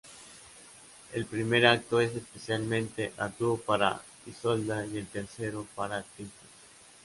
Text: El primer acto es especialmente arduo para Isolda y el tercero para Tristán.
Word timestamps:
El 1.13 1.27
primer 1.27 1.67
acto 1.67 2.01
es 2.01 2.15
especialmente 2.15 3.13
arduo 3.19 3.57
para 3.59 4.01
Isolda 4.25 4.83
y 4.87 4.97
el 4.97 5.05
tercero 5.05 5.67
para 5.75 6.01
Tristán. 6.01 6.49